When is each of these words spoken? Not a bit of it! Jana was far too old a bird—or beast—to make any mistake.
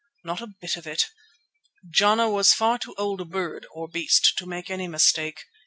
Not 0.23 0.41
a 0.41 0.47
bit 0.59 0.77
of 0.77 0.87
it! 0.87 1.05
Jana 1.87 2.27
was 2.27 2.53
far 2.55 2.79
too 2.79 2.95
old 2.97 3.21
a 3.21 3.25
bird—or 3.25 3.87
beast—to 3.87 4.47
make 4.47 4.71
any 4.71 4.87
mistake. 4.87 5.43